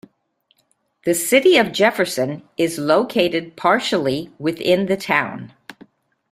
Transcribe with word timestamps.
The 1.05 1.13
city 1.13 1.57
of 1.57 1.71
Jefferson 1.71 2.41
is 2.57 2.79
located 2.79 3.55
partially 3.55 4.31
within 4.39 4.87
the 4.87 4.97
town. 4.97 5.53